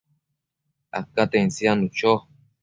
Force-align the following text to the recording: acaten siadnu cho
acaten 0.99 1.45
siadnu 1.55 1.87
cho 1.97 2.11